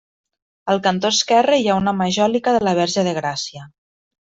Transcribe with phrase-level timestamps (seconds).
[0.73, 3.69] Al cantó esquerre hi ha una Majòlica de la Verge de Gràcia.